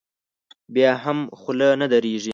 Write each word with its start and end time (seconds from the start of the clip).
بیا 0.73 0.91
هم 1.03 1.17
خوله 1.41 1.69
نه 1.81 1.87
درېږي. 1.93 2.29